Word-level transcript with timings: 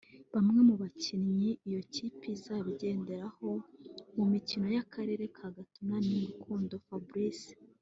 Bamwe 0.33 0.59
mu 0.67 0.75
bakinnyi 0.81 1.49
iyo 1.67 1.81
kipe 1.93 2.25
izaba 2.35 2.65
igenderaho 2.73 3.49
mu 4.15 4.23
mikino 4.33 4.65
y’Akarere 4.75 5.23
ka 5.35 5.47
gatanu 5.57 5.93
ni 6.07 6.19
Rukundo 6.29 6.75
Fabrice 6.89 7.51